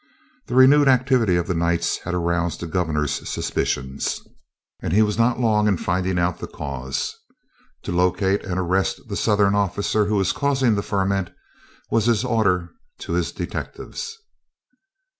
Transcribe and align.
The 0.47 0.55
renewed 0.55 0.87
activity 0.87 1.35
of 1.35 1.45
the 1.45 1.53
Knights 1.53 1.99
had 1.99 2.15
aroused 2.15 2.59
the 2.59 2.65
Governor's 2.65 3.29
suspicions, 3.29 4.19
and 4.81 4.93
he 4.93 5.03
was 5.03 5.15
not 5.19 5.39
long 5.39 5.67
in 5.67 5.77
finding 5.77 6.17
out 6.17 6.39
the 6.39 6.47
cause. 6.47 7.13
To 7.83 7.91
locate 7.91 8.43
and 8.43 8.59
arrest 8.59 8.99
the 9.09 9.15
Southern 9.15 9.53
officer 9.53 10.05
who 10.05 10.15
was 10.15 10.31
causing 10.31 10.73
the 10.73 10.81
ferment, 10.81 11.29
was 11.91 12.07
his 12.07 12.23
order 12.25 12.71
to 13.01 13.13
his 13.13 13.31
detectives. 13.31 14.17